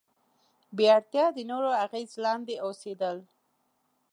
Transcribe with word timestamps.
بې 0.75 0.85
اړتیا 0.97 1.25
د 1.33 1.39
نورو 1.51 1.69
اغیز 1.85 2.11
لاندې 2.25 2.55
اوسېدل. 2.65 3.17